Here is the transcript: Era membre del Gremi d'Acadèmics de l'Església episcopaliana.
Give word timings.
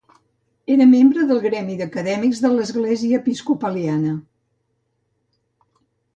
Era 0.75 0.85
membre 0.93 1.25
del 1.31 1.41
Gremi 1.43 1.75
d'Acadèmics 1.81 2.41
de 2.47 2.51
l'Església 2.55 3.21
episcopaliana. 3.23 4.17